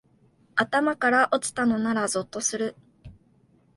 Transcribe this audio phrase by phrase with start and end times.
[0.55, 2.75] 頭から落ちたのならゾッとする